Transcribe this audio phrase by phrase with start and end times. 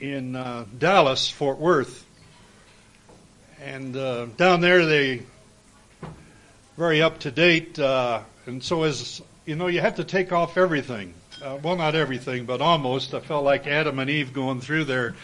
[0.00, 2.06] in uh, Dallas, Fort Worth,
[3.60, 5.22] and uh, down there they
[6.76, 10.56] very up to date, uh, and so as you know, you have to take off
[10.56, 11.14] everything.
[11.42, 13.14] Uh, well, not everything, but almost.
[13.14, 15.14] I felt like Adam and Eve going through there,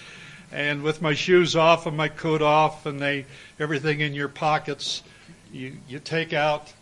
[0.50, 3.26] and with my shoes off and my coat off, and they
[3.60, 5.02] everything in your pockets,
[5.52, 6.72] you you take out,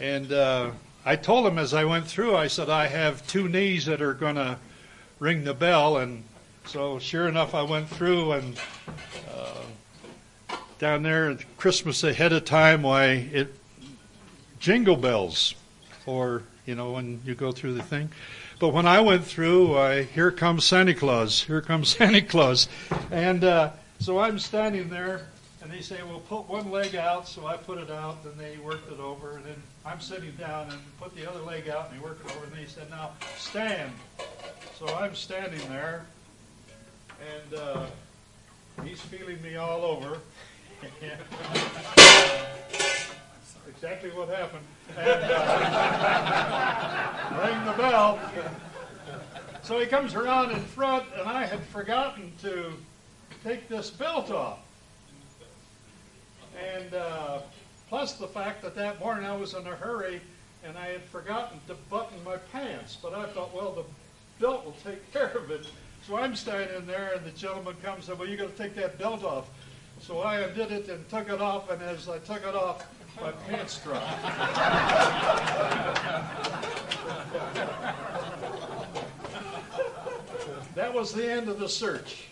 [0.00, 0.70] and uh,
[1.04, 4.14] I told them as I went through, I said I have two knees that are
[4.14, 4.58] going to
[5.18, 6.24] ring the bell, and
[6.66, 8.58] so sure enough, I went through and
[9.32, 13.54] uh, down there at Christmas ahead of time, why it
[14.58, 15.54] jingle bells
[16.04, 18.10] for you know when you go through the thing.
[18.58, 22.68] But when I went through, I here comes Santa Claus, here comes Santa Claus,
[23.10, 25.26] and uh, so I'm standing there,
[25.62, 28.58] and they say, "Well, put one leg out." So I put it out, and they
[28.58, 31.98] worked it over, and then I'm sitting down and put the other leg out, and
[31.98, 33.92] they worked it over, and they said, "Now stand."
[34.78, 36.04] So I'm standing there,
[37.36, 37.86] and uh,
[38.84, 40.18] he's feeling me all over.
[43.68, 44.64] exactly what happened.
[44.96, 45.36] And, uh,
[47.46, 48.18] ring the bell.
[49.62, 52.72] So he comes around in front, and I had forgotten to
[53.42, 54.60] take this belt off.
[56.74, 57.40] And uh,
[57.88, 60.20] plus the fact that that morning I was in a hurry
[60.64, 62.96] and I had forgotten to button my pants.
[63.00, 63.84] But I thought, well, the
[64.44, 65.66] belt will take care of it.
[66.06, 68.76] So I'm standing there, and the gentleman comes and said, well, you got to take
[68.76, 69.50] that belt off.
[70.00, 72.86] So I undid it and took it off, and as I took it off,
[73.20, 74.22] my pants dropped.
[80.76, 82.28] that was the end of the search.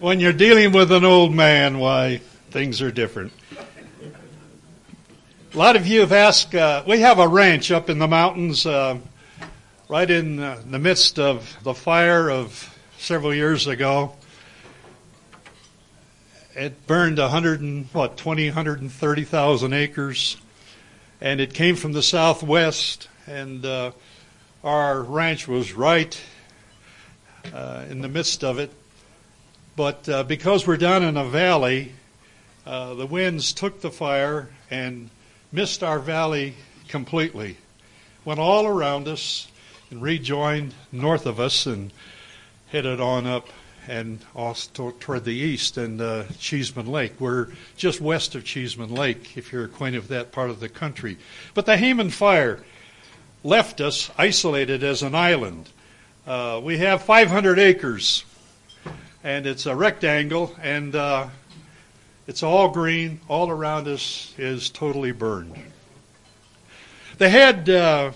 [0.00, 3.32] when you're dealing with an old man, why, things are different.
[5.54, 8.66] A lot of you have asked, uh, we have a ranch up in the mountains,
[8.66, 8.98] uh,
[9.88, 14.12] right in uh, the midst of the fire of several years ago.
[16.54, 20.36] It burned 100 and what 20, 130,000 acres,
[21.18, 23.08] and it came from the southwest.
[23.26, 23.92] And uh,
[24.62, 26.20] our ranch was right
[27.54, 28.70] uh, in the midst of it.
[29.76, 31.94] But because we're down in a valley,
[32.66, 35.08] the winds took the fire and
[35.50, 36.54] missed our valley
[36.88, 37.56] completely.
[38.24, 39.48] Went all around us
[39.90, 41.90] and rejoined north of us and
[42.70, 43.48] headed on up
[43.86, 47.18] and off toward the east and uh, Cheeseman Lake.
[47.18, 51.16] We're just west of Cheeseman Lake, if you're acquainted with that part of the country.
[51.54, 52.62] But the Hayman fire
[53.42, 55.70] left us isolated as an island.
[56.26, 58.24] Uh, we have 500 acres,
[59.24, 61.28] and it's a rectangle, and uh,
[62.28, 63.20] it's all green.
[63.26, 65.56] All around us is totally burned.
[67.16, 68.12] They had uh,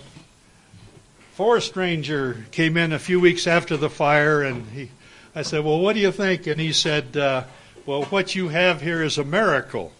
[1.33, 4.91] forest ranger came in a few weeks after the fire, and he,
[5.35, 7.45] I said, "Well, what do you think?" And he said, uh,
[7.87, 9.91] "Well, what you have here is a miracle."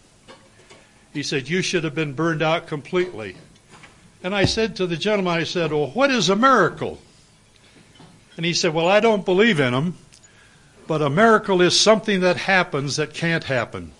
[1.11, 3.35] He said, "You should have been burned out completely."
[4.23, 6.99] And I said to the gentleman, I said, "Well, what is a miracle?"
[8.37, 9.97] And he said, "Well, I don't believe in them,
[10.85, 13.91] but a miracle is something that happens that can't happen."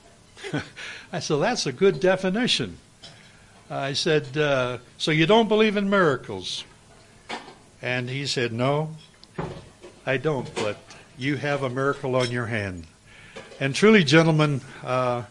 [1.13, 2.77] I said, "That's a good definition."
[3.69, 6.63] I said, uh, "So you don't believe in miracles?"
[7.83, 8.95] And he said, No,
[10.05, 10.77] I don't, but
[11.17, 12.87] you have a miracle on your hand.
[13.59, 15.23] And truly, gentlemen, uh,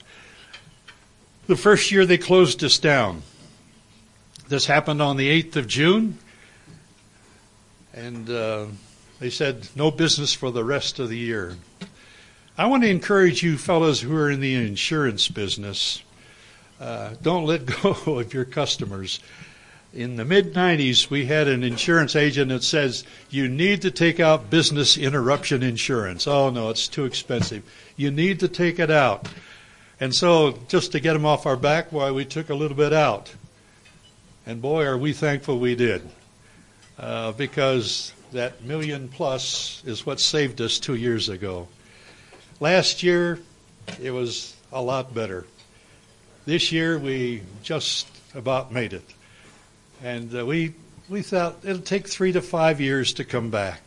[1.47, 3.23] the first year they closed us down.
[4.49, 6.19] This happened on the 8th of June.
[7.95, 8.67] And uh,
[9.19, 11.57] they said, no business for the rest of the year.
[12.57, 16.03] I want to encourage you fellows who are in the insurance business,
[16.81, 19.21] uh, don't let go of your customers
[19.95, 24.21] in the mid 90s, we had an insurance agent that says you need to take
[24.21, 26.27] out business interruption insurance.
[26.27, 27.63] Oh no, it's too expensive.
[27.97, 29.29] You need to take it out.
[30.01, 32.93] And so, just to get them off our back, why we took a little bit
[32.93, 33.33] out.
[34.47, 36.03] And boy, are we thankful we did.
[36.99, 41.69] Uh, because that million plus is what saved us two years ago.
[42.63, 43.41] Last year,
[44.01, 45.45] it was a lot better.
[46.47, 48.07] This year, we just
[48.37, 49.03] about made it.
[50.01, 50.75] And uh, we,
[51.09, 53.81] we thought it'll take three to five years to come back.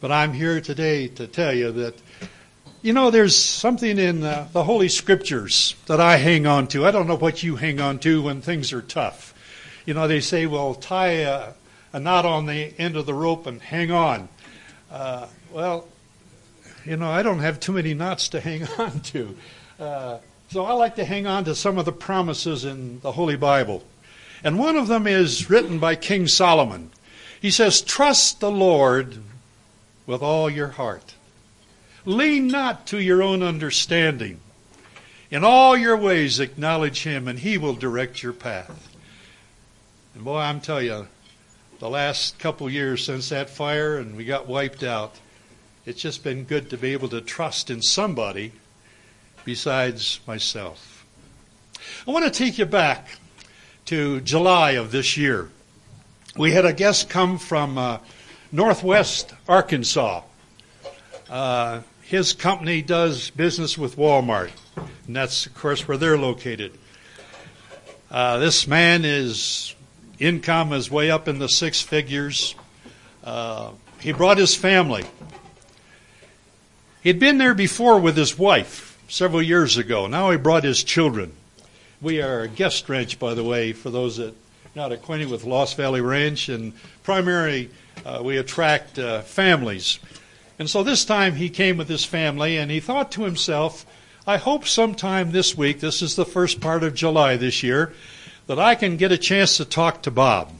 [0.00, 2.00] But I'm here today to tell you that,
[2.82, 6.86] you know, there's something in uh, the Holy Scriptures that I hang on to.
[6.86, 9.34] I don't know what you hang on to when things are tough.
[9.86, 11.54] You know, they say, well, tie a,
[11.92, 14.28] a knot on the end of the rope and hang on.
[14.88, 15.88] Uh, well,
[16.84, 19.36] you know, I don't have too many knots to hang on to.
[19.78, 20.18] Uh,
[20.48, 23.84] so I like to hang on to some of the promises in the Holy Bible.
[24.44, 26.90] And one of them is written by King Solomon.
[27.40, 29.18] He says, Trust the Lord
[30.06, 31.14] with all your heart.
[32.04, 34.40] Lean not to your own understanding.
[35.30, 38.94] In all your ways acknowledge him, and he will direct your path.
[40.14, 41.06] And boy, I'm telling you,
[41.78, 45.18] the last couple years since that fire and we got wiped out,
[45.84, 48.52] it's just been good to be able to trust in somebody
[49.44, 51.04] besides myself.
[52.06, 53.18] I want to take you back
[53.86, 55.48] to July of this year.
[56.36, 57.98] We had a guest come from uh,
[58.52, 60.22] Northwest Arkansas.
[61.28, 64.52] Uh, his company does business with Walmart,
[65.06, 66.78] and that's, of course, where they're located.
[68.10, 69.74] Uh, this man is
[70.20, 72.54] income is way up in the six figures.
[73.24, 75.04] Uh, he brought his family.
[77.02, 80.06] He'd been there before with his wife several years ago.
[80.06, 81.32] Now he brought his children.
[82.00, 85.42] We are a guest ranch, by the way, for those that are not acquainted with
[85.42, 86.72] Lost Valley Ranch, and
[87.02, 87.70] primarily
[88.06, 89.98] uh, we attract uh, families.
[90.60, 93.84] And so this time he came with his family, and he thought to himself,
[94.24, 97.92] I hope sometime this week, this is the first part of July this year,
[98.46, 100.52] that I can get a chance to talk to Bob.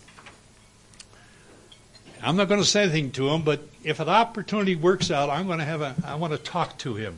[2.22, 5.46] I'm not going to say anything to him, but if an opportunity works out, I'm
[5.46, 7.16] going to have a, I want to talk to him.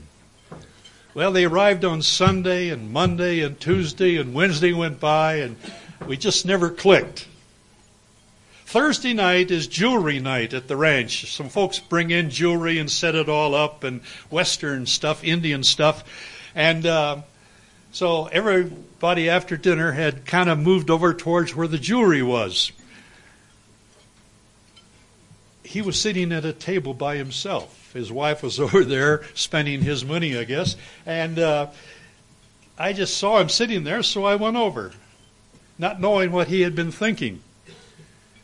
[1.12, 5.56] Well, they arrived on Sunday and Monday and Tuesday and Wednesday went by and
[6.06, 7.28] we just never clicked.
[8.64, 11.32] Thursday night is jewelry night at the ranch.
[11.32, 14.00] Some folks bring in jewelry and set it all up and
[14.30, 16.02] Western stuff, Indian stuff.
[16.54, 17.22] And, uh,
[17.92, 22.72] so everybody after dinner had kind of moved over towards where the jewelry was.
[25.64, 27.92] He was sitting at a table by himself.
[27.92, 30.76] His wife was over there spending his money, I guess.
[31.06, 31.68] And uh,
[32.78, 34.92] I just saw him sitting there, so I went over,
[35.78, 37.42] not knowing what he had been thinking.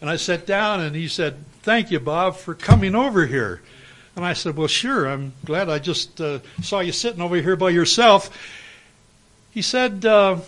[0.01, 3.61] And I sat down, and he said, Thank you, Bob, for coming over here.
[4.17, 7.57] And I said, Well, sure, I'm glad I just uh, saw you sitting over here
[7.57, 8.31] by yourself.
[9.51, 10.39] He said, uh,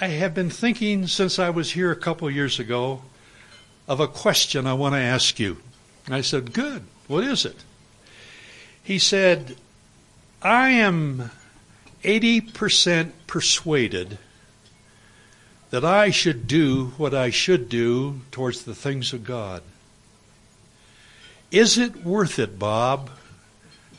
[0.00, 3.02] I have been thinking since I was here a couple years ago
[3.88, 5.58] of a question I want to ask you.
[6.06, 6.84] And I said, Good.
[7.08, 7.64] What is it?
[8.82, 9.56] He said,
[10.40, 11.30] I am
[12.02, 14.18] 80% persuaded
[15.70, 19.62] that I should do what I should do towards the things of God.
[21.50, 23.10] Is it worth it, Bob,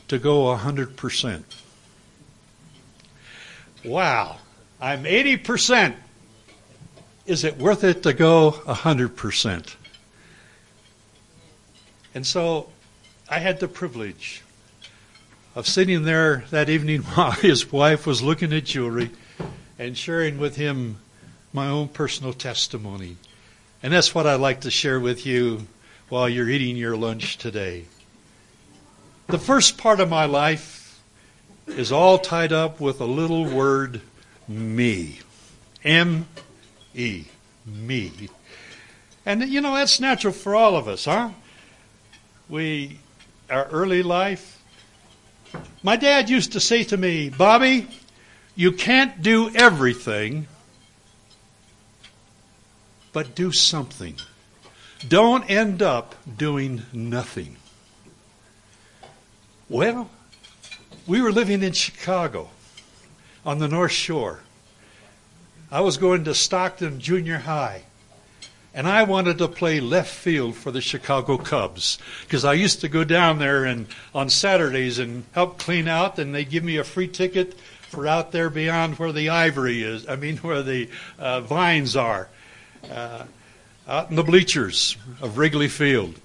[0.08, 1.44] to go 100%?
[3.84, 4.38] Wow,
[4.82, 5.96] I'm 80%.
[7.26, 9.76] Is it worth it to go 100%?
[12.14, 12.70] And so
[13.30, 14.44] I had the privilege
[15.56, 19.10] of sitting there that evening while his wife was looking at jewelry
[19.80, 20.98] and sharing with him
[21.54, 23.16] my own personal testimony.
[23.82, 25.68] And that's what I'd like to share with you
[26.10, 27.86] while you're eating your lunch today.
[29.28, 31.02] The first part of my life
[31.68, 34.02] is all tied up with a little word,
[34.48, 35.20] me.
[35.86, 36.28] M
[36.96, 37.26] E.
[37.66, 38.12] Me.
[39.26, 41.30] And you know, that's natural for all of us, huh?
[42.50, 43.00] We,
[43.50, 44.62] our early life.
[45.82, 47.88] My dad used to say to me, Bobby,
[48.56, 50.48] you can't do everything,
[53.12, 54.16] but do something.
[55.08, 57.58] Don't end up doing nothing.
[59.70, 60.10] Well,
[61.08, 62.50] we were living in Chicago
[63.46, 64.43] on the North Shore.
[65.74, 67.82] I was going to Stockton Junior High.
[68.76, 72.88] And I wanted to play left field for the Chicago Cubs because I used to
[72.88, 76.84] go down there and on Saturdays and help clean out, and they give me a
[76.84, 80.08] free ticket for out there beyond where the ivory is.
[80.08, 82.30] I mean, where the uh, vines are,
[82.92, 83.24] uh,
[83.88, 86.20] out in the bleachers of Wrigley Field.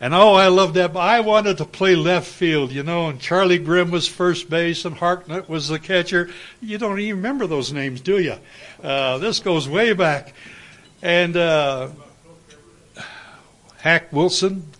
[0.00, 0.96] And oh, I loved that.
[0.96, 4.96] I wanted to play left field, you know, and Charlie Grimm was first base and
[4.96, 6.30] Hartnett was the catcher.
[6.60, 8.36] You don't even remember those names, do you?
[8.82, 10.34] Uh, this goes way back.
[11.00, 11.90] And uh,
[13.78, 14.70] Hack Wilson,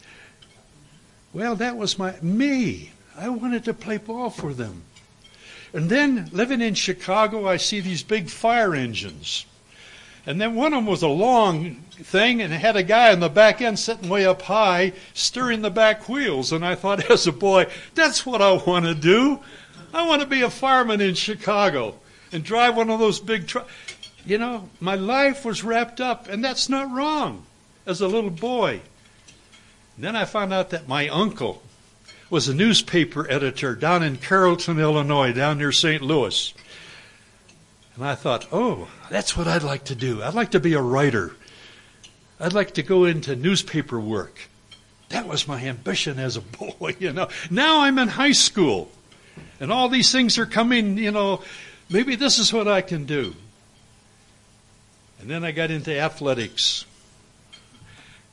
[1.33, 2.91] well, that was my me.
[3.17, 4.83] I wanted to play ball for them.
[5.73, 9.47] And then living in Chicago, I see these big fire engines.
[10.27, 13.29] And then one of them was a long thing and had a guy on the
[13.29, 16.53] back end sitting way up high steering the back wheels.
[16.53, 19.41] And I thought as a boy, that's what I want to do.
[19.93, 21.95] I want to be a fireman in Chicago
[22.33, 23.71] and drive one of those big trucks.
[24.27, 27.45] You know, my life was wrapped up, and that's not wrong
[27.87, 28.81] as a little boy.
[29.97, 31.63] And then I found out that my uncle
[32.31, 36.03] was a newspaper editor down in Carrollton, Illinois, down near St.
[36.03, 36.53] Louis.
[37.97, 40.23] And I thought, oh, that's what I'd like to do.
[40.23, 41.35] I'd like to be a writer.
[42.41, 44.49] I'd like to go into newspaper work.
[45.11, 47.29] That was my ambition as a boy, you know.
[47.51, 48.91] Now I'm in high school
[49.61, 51.43] and all these things are coming, you know,
[51.89, 53.35] maybe this is what I can do.
[55.21, 56.85] And then I got into athletics.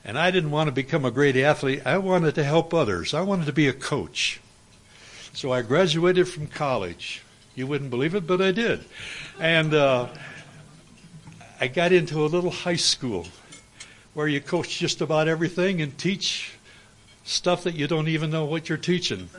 [0.03, 1.84] And I didn't want to become a great athlete.
[1.86, 3.13] I wanted to help others.
[3.13, 4.41] I wanted to be a coach.
[5.34, 7.22] So I graduated from college.
[7.55, 8.86] You wouldn't believe it, but I did.
[9.39, 10.08] And uh,
[11.60, 13.27] I got into a little high school
[14.13, 16.53] where you coach just about everything and teach
[17.24, 19.29] stuff that you don't even know what you're teaching.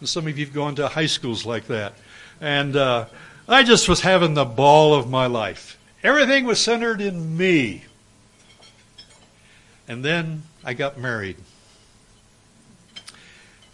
[0.00, 1.94] And some of you have gone to high schools like that.
[2.40, 3.06] And uh,
[3.48, 5.78] I just was having the ball of my life.
[6.02, 7.84] Everything was centered in me.
[9.88, 11.36] And then I got married.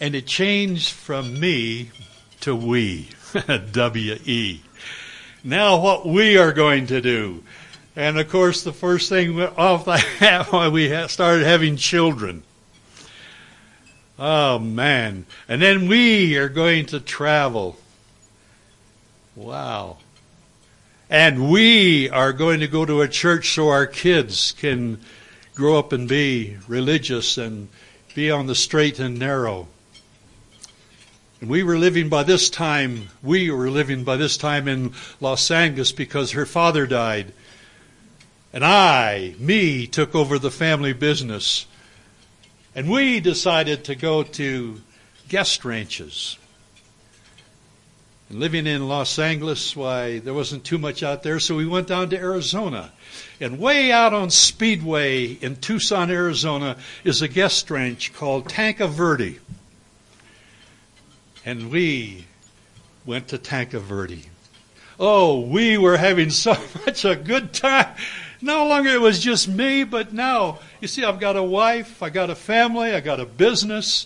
[0.00, 1.90] And it changed from me
[2.40, 3.08] to we.
[3.72, 4.60] W E.
[5.44, 7.42] Now, what we are going to do.
[7.96, 12.42] And of course, the first thing off the hat, when we started having children.
[14.18, 15.26] Oh man.
[15.48, 17.76] And then we are going to travel.
[19.36, 19.98] Wow.
[21.10, 25.00] And we are going to go to a church so our kids can
[25.54, 27.68] grow up and be religious and
[28.14, 29.68] be on the straight and narrow.
[31.40, 35.50] And we were living by this time, we were living by this time in Los
[35.50, 37.32] Angeles because her father died.
[38.52, 41.66] And I, me, took over the family business.
[42.74, 44.80] And we decided to go to
[45.28, 46.38] guest ranches.
[48.30, 51.86] And living in Los Angeles, why, there wasn't too much out there, so we went
[51.86, 52.92] down to Arizona.
[53.40, 59.38] And way out on Speedway in Tucson, Arizona, is a guest ranch called Tanque Verde.
[61.48, 62.26] And we
[63.06, 64.24] went to Tanque Verde.
[65.00, 66.54] Oh, we were having so
[66.86, 67.96] much a good time.
[68.42, 72.10] No longer it was just me, but now, you see, I've got a wife, I
[72.10, 74.04] got a family, I got a business.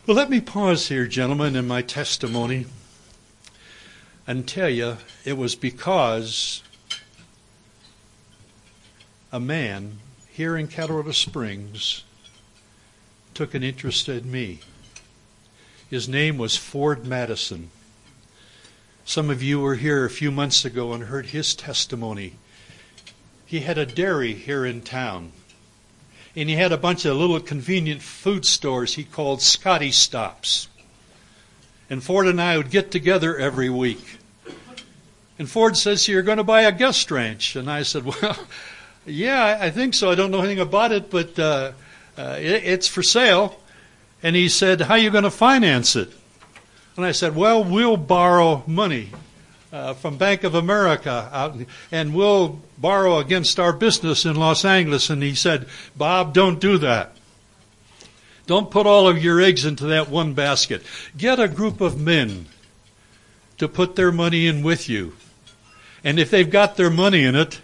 [0.05, 2.67] Well, let me pause here, gentlemen, in my testimony
[4.27, 6.61] and tell you it was because
[9.31, 12.03] a man here in Colorado Springs
[13.33, 14.59] took an interest in me.
[15.89, 17.71] His name was Ford Madison.
[19.05, 22.35] Some of you were here a few months ago and heard his testimony.
[23.47, 25.31] He had a dairy here in town.
[26.35, 30.69] And he had a bunch of little convenient food stores he called Scotty Stops.
[31.91, 34.19] And Ford and I would get together every week.
[35.39, 37.57] And Ford says, You're going to buy a guest ranch.
[37.57, 38.39] And I said, Well,
[39.05, 40.11] yeah, I think so.
[40.11, 41.73] I don't know anything about it, but uh,
[42.17, 43.61] uh, it, it's for sale.
[44.23, 46.11] And he said, How are you going to finance it?
[46.97, 49.11] And I said, Well, we'll borrow money
[49.73, 51.57] uh, from Bank of America out,
[51.91, 55.09] and we'll borrow against our business in Los Angeles.
[55.09, 57.17] And he said, Bob, don't do that.
[58.47, 60.83] Don't put all of your eggs into that one basket.
[61.17, 62.47] Get a group of men
[63.57, 65.15] to put their money in with you.
[66.05, 67.61] And if they've got their money in it,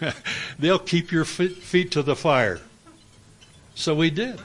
[0.58, 2.60] they'll keep your feet to the fire.
[3.74, 4.40] So we did.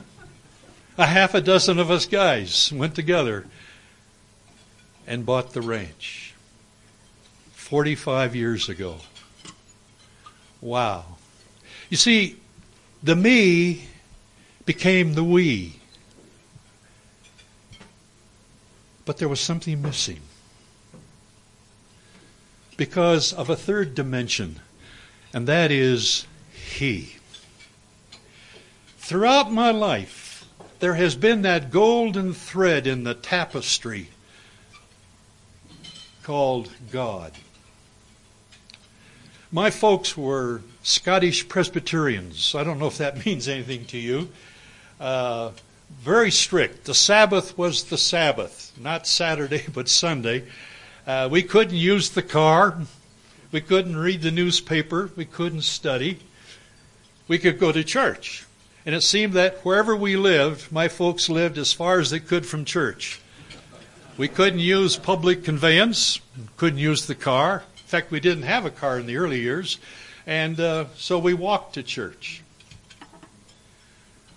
[0.98, 3.46] A half a dozen of us guys went together
[5.08, 6.27] and bought the ranch
[7.68, 8.96] 45 years ago.
[10.62, 11.04] Wow.
[11.90, 12.38] You see,
[13.04, 13.90] the me
[14.66, 15.76] became the we.
[19.04, 20.22] But there was something missing
[22.78, 24.62] because of a third dimension,
[25.34, 27.18] and that is He.
[28.98, 30.46] Throughout my life,
[30.80, 34.08] there has been that golden thread in the tapestry
[36.24, 37.34] called God.
[39.52, 42.54] My folks were Scottish Presbyterians.
[42.54, 44.28] I don't know if that means anything to you.
[45.00, 45.52] Uh,
[46.02, 46.84] very strict.
[46.84, 50.44] The Sabbath was the Sabbath, not Saturday, but Sunday.
[51.06, 52.78] Uh, we couldn't use the car.
[53.54, 55.12] We couldn't read the newspaper.
[55.16, 56.20] We couldn't study.
[57.30, 58.46] We could go to church.
[58.86, 62.46] And it seemed that wherever we lived, my folks lived as far as they could
[62.46, 63.22] from church.
[64.18, 66.20] We couldn't use public conveyance,
[66.58, 67.64] couldn't use the car.
[67.88, 69.78] In fact, we didn't have a car in the early years.
[70.26, 72.44] And uh, so we walked to church.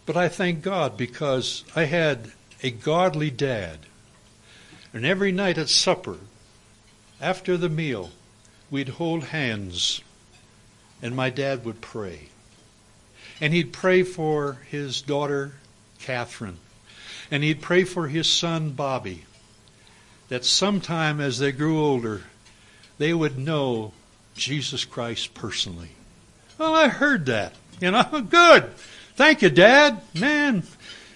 [0.06, 2.30] But I thank God because I had
[2.62, 3.80] a godly dad.
[4.94, 6.18] And every night at supper,
[7.20, 8.12] after the meal,
[8.70, 10.00] we'd hold hands
[11.02, 12.28] and my dad would pray.
[13.40, 15.54] And he'd pray for his daughter,
[15.98, 16.58] Catherine.
[17.32, 19.24] And he'd pray for his son, Bobby,
[20.28, 22.22] that sometime as they grew older,
[23.00, 23.94] they would know
[24.34, 25.88] Jesus Christ personally.
[26.58, 27.54] Well, I heard that.
[27.80, 28.74] You know, good.
[29.14, 30.02] Thank you, Dad.
[30.14, 30.64] Man,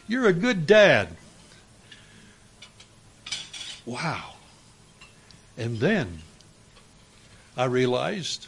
[0.08, 1.08] you're a good dad.
[3.84, 4.32] Wow.
[5.58, 6.20] And then
[7.54, 8.46] I realized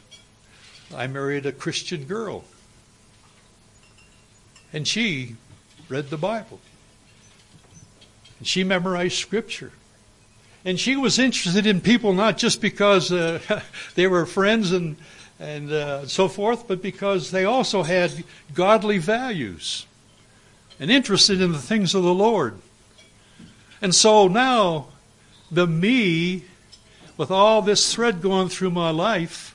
[0.95, 2.45] I married a Christian girl.
[4.73, 5.37] And she
[5.91, 6.59] read the Bible.
[8.39, 9.73] And she memorized Scripture.
[10.67, 13.39] And she was interested in people not just because uh,
[13.95, 14.97] they were friends and,
[15.39, 19.87] and uh, so forth, but because they also had godly values
[20.81, 22.59] and interested in the things of the Lord.
[23.81, 24.89] And so now
[25.53, 26.43] the me
[27.17, 29.55] with all this thread going through my life,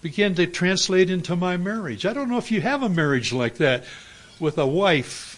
[0.00, 2.04] began to translate into my marriage.
[2.04, 3.84] I don't know if you have a marriage like that
[4.40, 5.31] with a wife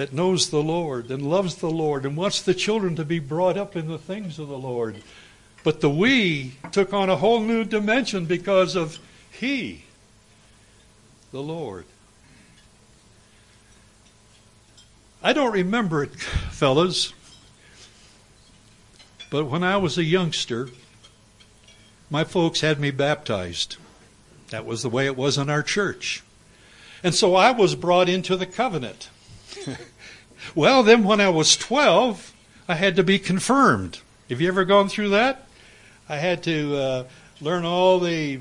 [0.00, 3.58] that knows the Lord and loves the Lord and wants the children to be brought
[3.58, 5.02] up in the things of the Lord.
[5.62, 8.98] But the we took on a whole new dimension because of
[9.30, 9.84] He,
[11.32, 11.84] the Lord.
[15.22, 17.12] I don't remember it, fellas,
[19.28, 20.70] but when I was a youngster,
[22.08, 23.76] my folks had me baptized.
[24.48, 26.22] That was the way it was in our church.
[27.04, 29.10] And so I was brought into the covenant.
[30.54, 32.32] well, then when I was 12,
[32.68, 34.00] I had to be confirmed.
[34.28, 35.46] Have you ever gone through that?
[36.08, 37.04] I had to uh,
[37.40, 38.40] learn all the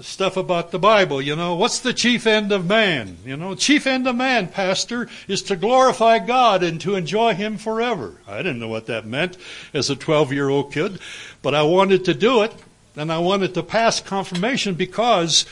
[0.00, 1.20] stuff about the Bible.
[1.20, 3.18] You know, what's the chief end of man?
[3.24, 7.58] You know, chief end of man, Pastor, is to glorify God and to enjoy Him
[7.58, 8.20] forever.
[8.26, 9.36] I didn't know what that meant
[9.74, 10.98] as a 12 year old kid,
[11.42, 12.52] but I wanted to do it
[12.96, 15.46] and I wanted to pass confirmation because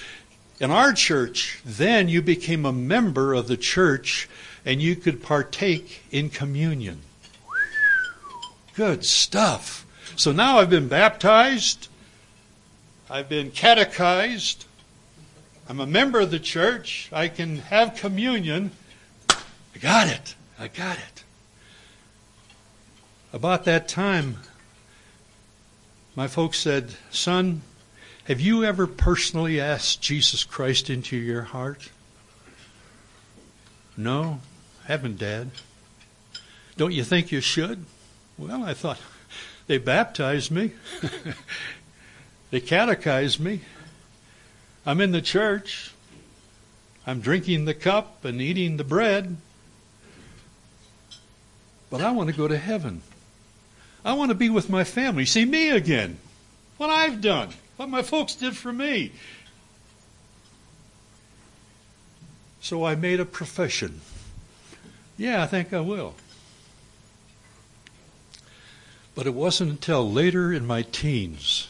[0.61, 4.29] in our church, then you became a member of the church
[4.64, 7.01] and you could partake in communion.
[8.75, 9.87] Good stuff.
[10.16, 11.88] So now I've been baptized.
[13.09, 14.66] I've been catechized.
[15.68, 17.09] I'm a member of the church.
[17.12, 18.73] I can have communion.
[19.29, 20.35] I got it.
[20.59, 21.25] I got it.
[23.33, 24.38] About that time,
[26.16, 27.62] my folks said, Son,
[28.25, 31.90] have you ever personally asked Jesus Christ into your heart?
[33.96, 34.40] No,
[34.90, 35.50] haven't, Dad.
[36.76, 37.85] Don't you think you should?
[38.37, 38.98] Well, I thought,
[39.66, 40.72] they baptized me.
[42.50, 43.61] They catechized me.
[44.85, 45.92] I'm in the church.
[47.07, 49.37] I'm drinking the cup and eating the bread.
[51.90, 53.03] But I want to go to heaven.
[54.05, 56.18] I want to be with my family, see me again.
[56.76, 59.12] What I've done, what my folks did for me.
[62.61, 64.00] So I made a profession.
[65.20, 66.14] Yeah, I think I will.
[69.14, 71.68] But it wasn't until later in my teens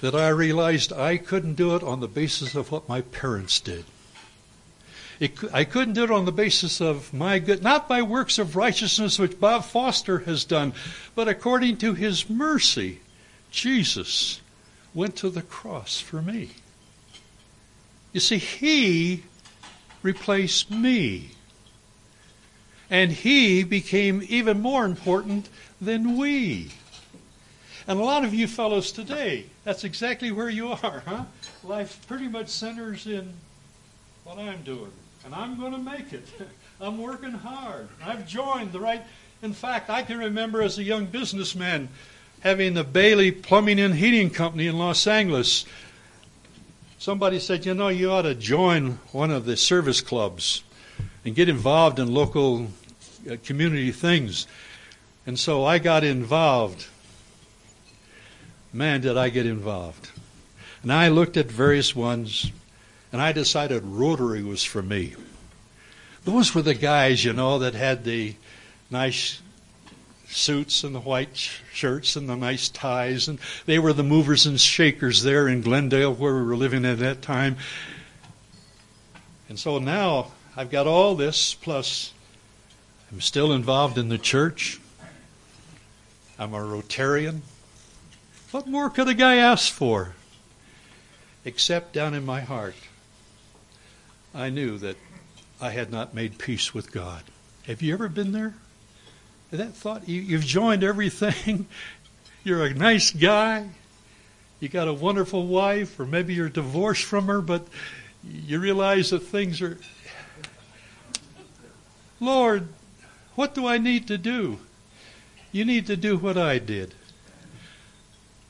[0.00, 3.86] that I realized I couldn't do it on the basis of what my parents did.
[5.18, 8.54] It, I couldn't do it on the basis of my good, not by works of
[8.54, 10.74] righteousness which Bob Foster has done,
[11.14, 13.00] but according to his mercy,
[13.50, 14.42] Jesus
[14.92, 16.50] went to the cross for me.
[18.12, 19.22] You see, he
[20.02, 21.30] replaced me.
[22.90, 25.48] And he became even more important
[25.80, 26.70] than we.
[27.86, 31.24] And a lot of you fellows today, that's exactly where you are, huh?
[31.64, 33.32] Life pretty much centers in
[34.24, 34.92] what I'm doing.
[35.24, 36.26] And I'm going to make it.
[36.80, 37.88] I'm working hard.
[38.04, 39.02] I've joined the right.
[39.42, 41.88] In fact, I can remember as a young businessman
[42.40, 45.64] having the Bailey Plumbing and Heating Company in Los Angeles.
[46.98, 50.62] Somebody said, you know, you ought to join one of the service clubs
[51.28, 52.68] and get involved in local
[53.30, 54.46] uh, community things.
[55.26, 56.86] And so I got involved.
[58.72, 60.08] Man, did I get involved.
[60.82, 62.50] And I looked at various ones,
[63.12, 65.16] and I decided Rotary was for me.
[66.24, 68.34] Those were the guys, you know, that had the
[68.90, 69.42] nice
[70.30, 71.36] suits and the white
[71.74, 76.14] shirts and the nice ties, and they were the movers and shakers there in Glendale
[76.14, 77.58] where we were living at that time.
[79.50, 82.12] And so now I've got all this, plus
[83.12, 84.80] I'm still involved in the church.
[86.36, 87.42] I'm a Rotarian.
[88.50, 90.16] What more could a guy ask for?
[91.44, 92.74] Except down in my heart,
[94.34, 94.96] I knew that
[95.60, 97.22] I had not made peace with God.
[97.68, 98.54] Have you ever been there?
[99.52, 101.68] That thought, you, have joined everything.
[102.42, 103.68] You're a nice guy.
[104.58, 107.64] You got a wonderful wife, or maybe you're divorced from her, but
[108.24, 109.78] you realize that things are.
[112.20, 112.68] Lord,
[113.34, 114.58] what do I need to do?
[115.52, 116.94] You need to do what I did.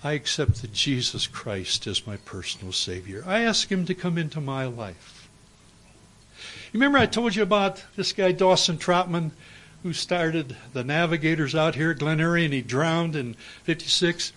[0.03, 3.25] I accepted Jesus Christ as my personal Savior.
[3.27, 5.29] I asked Him to come into my life.
[6.73, 9.33] You remember I told you about this guy, Dawson Trotman,
[9.83, 14.33] who started the Navigators out here at Glen Eyrie and he drowned in 56?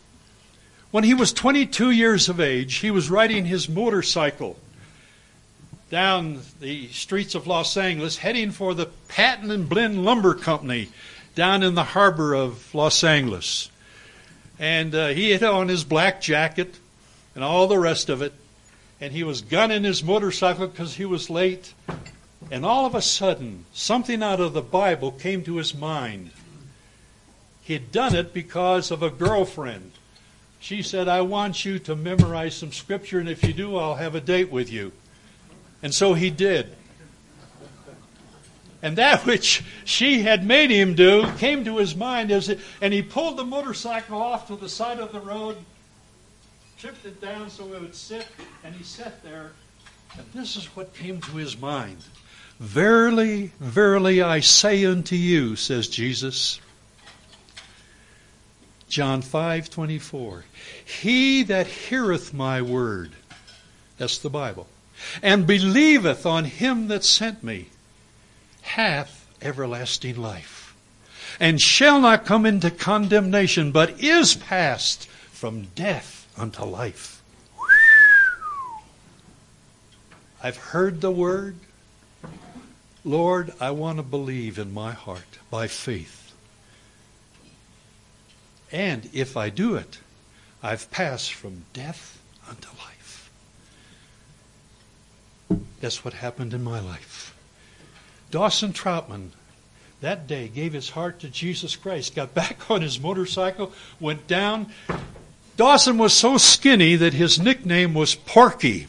[0.91, 4.57] When he was 22 years of age, he was riding his motorcycle
[5.91, 10.87] down the streets of Los Angeles, heading for the Patten and Blinn Lumber Company
[11.35, 13.69] down in the harbor of Los Angeles.
[14.57, 16.79] And uh, he had on his black jacket
[17.35, 18.33] and all the rest of it.
[19.01, 21.73] And he was gunning his motorcycle because he was late.
[22.49, 26.31] And all of a sudden, something out of the Bible came to his mind.
[27.63, 29.91] He had done it because of a girlfriend.
[30.61, 34.15] She said, I want you to memorize some scripture, and if you do, I'll have
[34.15, 34.93] a date with you.
[35.83, 36.75] And so he did.
[38.81, 42.93] And that which she had made him do came to his mind, as it, and
[42.93, 45.57] he pulled the motorcycle off to the side of the road,
[46.77, 48.27] chipped it down so it would sit,
[48.63, 49.51] and he sat there.
[50.17, 52.03] And this is what came to his mind.
[52.59, 56.59] Verily, verily, I say unto you, says Jesus.
[58.87, 60.43] John 5:24.
[61.01, 63.13] He that heareth my word,
[63.97, 64.67] that's the Bible
[65.21, 67.67] and believeth on him that sent me
[68.61, 70.75] hath everlasting life,
[71.39, 77.21] and shall not come into condemnation, but is passed from death unto life.
[80.43, 81.55] I've heard the word.
[83.03, 86.33] Lord, I want to believe in my heart by faith.
[88.71, 89.99] And if I do it,
[90.63, 92.90] I've passed from death unto life.
[95.79, 97.35] That's what happened in my life.
[98.29, 99.31] Dawson Trotman
[100.01, 104.71] that day gave his heart to Jesus Christ, got back on his motorcycle, went down.
[105.57, 108.87] Dawson was so skinny that his nickname was Porky.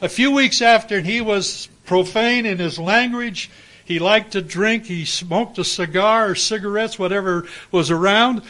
[0.00, 3.50] A few weeks after he was profane in his language,
[3.84, 8.42] he liked to drink, he smoked a cigar or cigarettes, whatever was around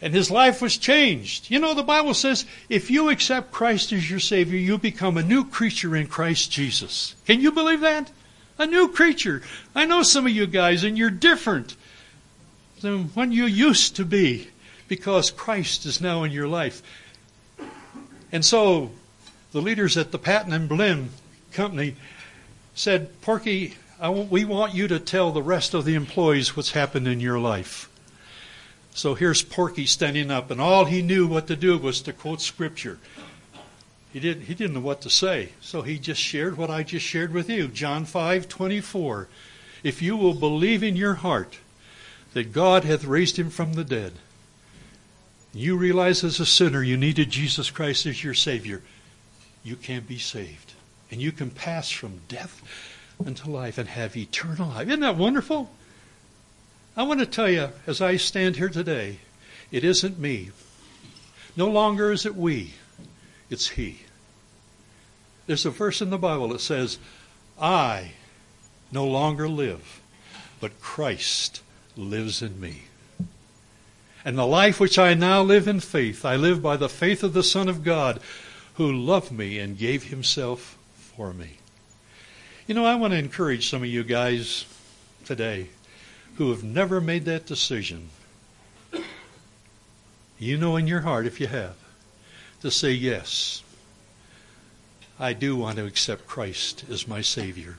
[0.00, 1.50] and his life was changed.
[1.50, 5.22] You know, the Bible says if you accept Christ as your Savior, you become a
[5.22, 7.14] new creature in Christ Jesus.
[7.26, 8.10] Can you believe that?
[8.58, 9.42] A new creature.
[9.74, 11.76] I know some of you guys, and you're different
[12.80, 14.48] than when you used to be
[14.88, 16.82] because Christ is now in your life.
[18.32, 18.90] And so
[19.52, 21.10] the leaders at the Patten and Blinn
[21.52, 21.96] company
[22.74, 23.74] said, Porky,
[24.30, 27.88] we want you to tell the rest of the employees what's happened in your life.
[28.98, 32.40] So here's Porky standing up, and all he knew what to do was to quote
[32.40, 32.98] scripture.
[34.12, 37.06] He didn't, he didn't know what to say, so he just shared what I just
[37.06, 37.68] shared with you.
[37.68, 39.28] John 5 24.
[39.84, 41.60] If you will believe in your heart
[42.32, 44.14] that God hath raised him from the dead,
[45.54, 48.82] you realize as a sinner you needed Jesus Christ as your Savior,
[49.62, 50.72] you can be saved.
[51.12, 52.60] And you can pass from death
[53.24, 54.88] unto life and have eternal life.
[54.88, 55.70] Isn't that wonderful?
[56.98, 59.20] I want to tell you, as I stand here today,
[59.70, 60.50] it isn't me.
[61.56, 62.74] No longer is it we,
[63.48, 64.00] it's He.
[65.46, 66.98] There's a verse in the Bible that says,
[67.56, 68.14] I
[68.90, 70.00] no longer live,
[70.58, 71.62] but Christ
[71.96, 72.82] lives in me.
[74.24, 77.32] And the life which I now live in faith, I live by the faith of
[77.32, 78.18] the Son of God,
[78.74, 81.58] who loved me and gave himself for me.
[82.66, 84.64] You know, I want to encourage some of you guys
[85.24, 85.68] today
[86.38, 88.08] who have never made that decision.
[90.38, 91.74] You know in your heart, if you have,
[92.62, 93.64] to say, Yes,
[95.18, 97.76] I do want to accept Christ as my Savior.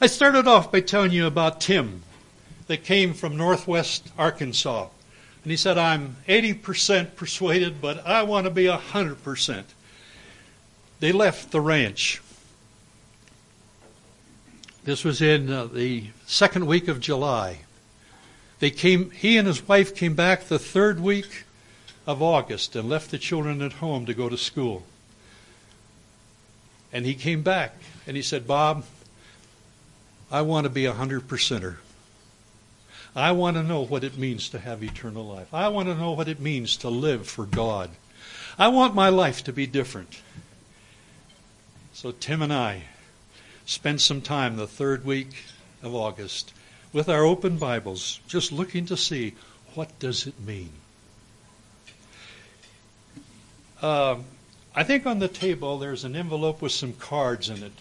[0.00, 2.02] I started off by telling you about Tim
[2.66, 4.88] that came from northwest Arkansas.
[5.44, 9.64] And he said, I'm 80% persuaded, but I want to be 100%.
[10.98, 12.20] They left the ranch.
[14.84, 17.60] This was in uh, the second week of July.
[18.60, 21.44] They came, he and his wife came back the third week
[22.06, 24.84] of August and left the children at home to go to school.
[26.92, 28.84] And he came back and he said, Bob,
[30.30, 31.76] I want to be a hundred percenter.
[33.14, 35.52] I want to know what it means to have eternal life.
[35.52, 37.90] I want to know what it means to live for God.
[38.58, 40.22] I want my life to be different.
[41.92, 42.84] So Tim and I
[43.70, 45.44] spent some time the third week
[45.80, 46.52] of August
[46.92, 49.32] with our open Bibles, just looking to see
[49.74, 50.72] what does it mean.
[53.80, 54.16] Uh,
[54.74, 57.72] I think on the table there's an envelope with some cards in it.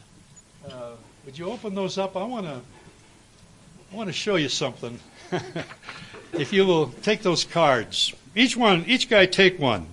[0.63, 0.91] Uh,
[1.25, 2.15] would you open those up?
[2.15, 2.62] I want to
[3.91, 4.99] I want to show you something.
[6.34, 9.88] if you will take those cards, each one, each guy take one.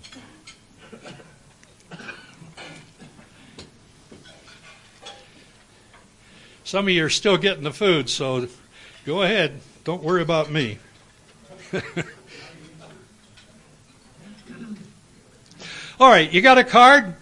[6.66, 8.48] Some of you are still getting the food, so
[9.04, 9.60] go ahead.
[9.84, 10.78] Don't worry about me.
[16.00, 17.14] All right, you got a card?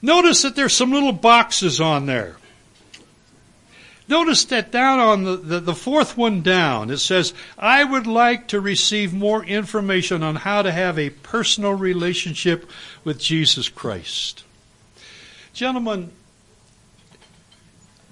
[0.00, 2.38] Notice that there's some little boxes on there.
[4.08, 8.48] Notice that down on the, the, the, fourth one down, it says, I would like
[8.48, 12.66] to receive more information on how to have a personal relationship
[13.04, 14.44] with Jesus Christ.
[15.52, 16.12] Gentlemen,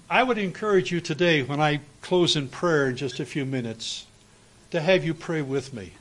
[0.09, 4.07] I would encourage you today, when I close in prayer in just a few minutes,
[4.71, 5.93] to have you pray with me.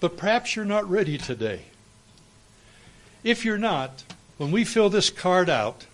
[0.00, 1.62] But perhaps you're not ready today.
[3.22, 4.02] If you're not,
[4.38, 5.86] when we fill this card out,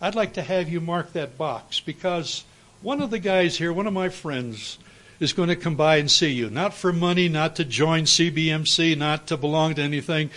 [0.00, 2.44] I'd like to have you mark that box because
[2.82, 4.78] one of the guys here, one of my friends,
[5.20, 6.50] is going to come by and see you.
[6.50, 10.30] Not for money, not to join CBMC, not to belong to anything,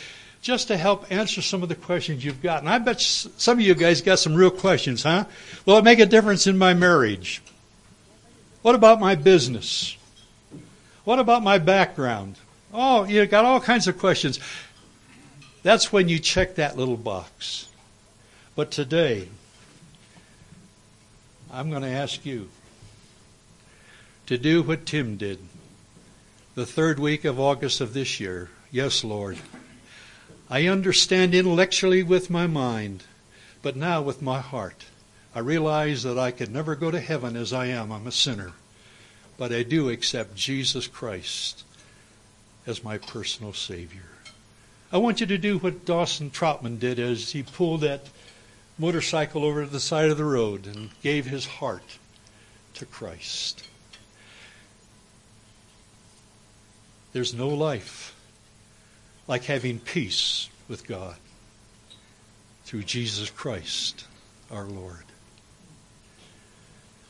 [0.46, 2.60] just to help answer some of the questions you've got.
[2.60, 5.26] And I bet some of you guys got some real questions, huh?
[5.66, 7.42] Will it make a difference in my marriage?
[8.62, 9.98] What about my business?
[11.04, 12.36] What about my background?
[12.72, 14.40] Oh, you got all kinds of questions.
[15.64, 17.68] That's when you check that little box.
[18.56, 19.30] But today,
[21.52, 22.50] I'm going to ask you
[24.28, 25.40] to do what Tim did
[26.54, 28.52] the third week of August of this year.
[28.72, 29.40] Yes, Lord.
[30.50, 33.04] I understand intellectually with my mind,
[33.64, 34.86] but now with my heart.
[35.34, 37.92] I realize that I could never go to heaven as I am.
[37.92, 38.54] I'm a sinner.
[39.38, 41.64] But I do accept Jesus Christ
[42.68, 44.04] as my personal Savior.
[44.92, 48.08] I want you to do what Dawson Trotman did as he pulled that
[48.78, 51.98] motorcycle over to the side of the road and gave his heart
[52.76, 53.68] to Christ.
[57.14, 58.15] There's no life
[59.28, 61.16] like having peace with God
[62.66, 64.06] through Jesus Christ
[64.52, 65.04] our Lord.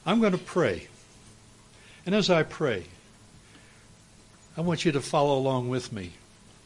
[0.06, 0.88] I'm going to pray.
[2.06, 2.86] And as I pray,
[4.58, 6.12] I want you to follow along with me.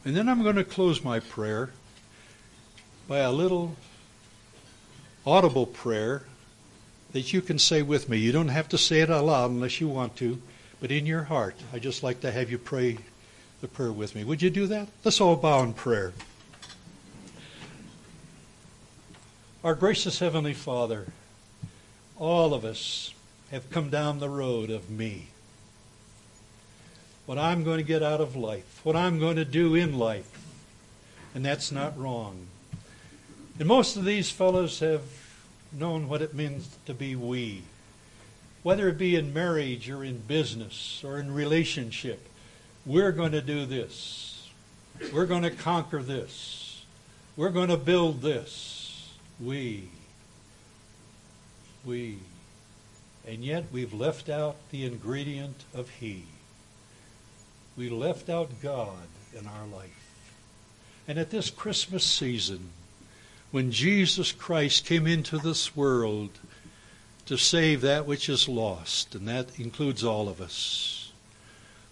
[0.04, 1.70] And then I'm going to close my prayer
[3.08, 3.76] by a little
[5.26, 6.22] audible prayer
[7.12, 8.18] that you can say with me.
[8.18, 10.40] You don't have to say it aloud unless you want to,
[10.80, 12.98] but in your heart, I just like to have you pray
[13.60, 14.24] the prayer with me.
[14.24, 14.88] Would you do that?
[15.04, 16.12] Let's all bow in prayer.
[19.62, 21.06] Our gracious Heavenly Father,
[22.16, 23.12] all of us
[23.50, 25.28] have come down the road of me.
[27.26, 30.38] What I'm going to get out of life, what I'm going to do in life.
[31.34, 32.46] And that's not wrong.
[33.58, 35.02] And most of these fellows have
[35.70, 37.62] known what it means to be we,
[38.62, 42.29] whether it be in marriage or in business or in relationship.
[42.86, 44.48] We're going to do this.
[45.12, 46.84] We're going to conquer this.
[47.36, 49.08] We're going to build this.
[49.40, 49.88] We.
[51.84, 52.18] We.
[53.26, 56.24] And yet we've left out the ingredient of He.
[57.76, 59.06] We left out God
[59.38, 59.90] in our life.
[61.06, 62.70] And at this Christmas season,
[63.50, 66.30] when Jesus Christ came into this world
[67.26, 70.99] to save that which is lost, and that includes all of us,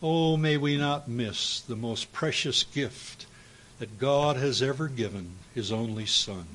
[0.03, 3.27] oh, may we not miss the most precious gift
[3.79, 6.47] that God has ever given, His only Son.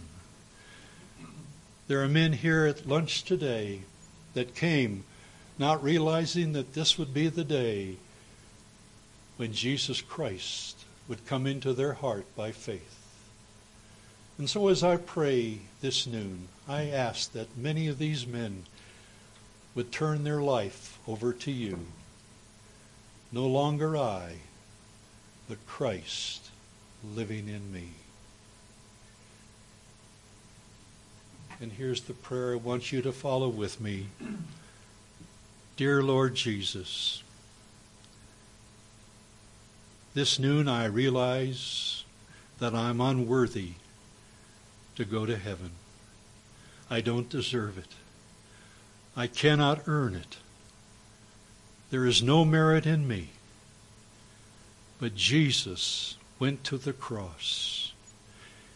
[1.88, 3.82] There are men here at lunch today
[4.34, 5.04] that came
[5.60, 7.98] not realizing that this would be the day
[9.38, 13.00] when Jesus Christ would come into their heart by faith.
[14.38, 18.64] And so as I pray this noon, I ask that many of these men
[19.76, 21.86] would turn their life over to you.
[23.34, 24.36] No longer I,
[25.50, 26.52] but Christ
[27.16, 27.90] living in me.
[31.60, 34.06] And here's the prayer I want you to follow with me.
[35.78, 37.24] Dear Lord Jesus,
[40.14, 42.04] this noon I realize
[42.60, 43.72] that I'm unworthy
[44.96, 45.72] to go to heaven.
[46.88, 47.96] I don't deserve it.
[49.18, 50.38] I cannot earn it.
[51.94, 53.28] There is no merit in me.
[55.00, 57.94] But Jesus went to the cross.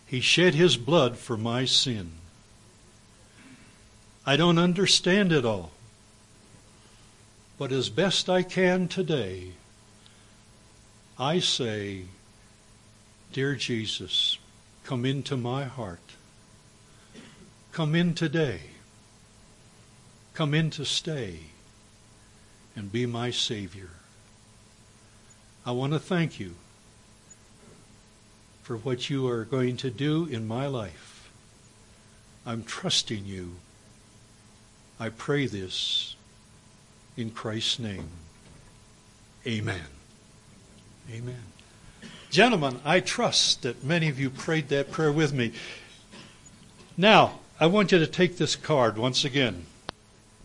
[0.06, 2.12] He shed his blood for my sin.
[4.24, 5.72] I don't understand it all.
[7.58, 9.54] But as best I can today,
[11.18, 12.04] I say,
[13.34, 14.38] Dear Jesus,
[14.84, 16.12] come into my heart.
[17.72, 18.60] Come in today.
[20.36, 21.40] Come in to stay
[22.78, 23.90] and be my Savior.
[25.66, 26.54] I want to thank you
[28.62, 31.30] for what you are going to do in my life.
[32.46, 33.56] I'm trusting you.
[35.00, 36.16] I pray this
[37.18, 38.10] in Christ's name.
[39.46, 39.88] Amen.
[41.12, 41.44] Amen.
[42.30, 45.54] Gentlemen, I trust that many of you prayed that prayer with me.
[46.96, 49.66] Now, I want you to take this card once again.